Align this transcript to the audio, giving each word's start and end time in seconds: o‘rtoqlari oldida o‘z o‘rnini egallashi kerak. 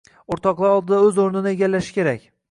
o‘rtoqlari 0.35 0.77
oldida 0.77 1.01
o‘z 1.09 1.19
o‘rnini 1.25 1.51
egallashi 1.57 1.95
kerak. 1.99 2.25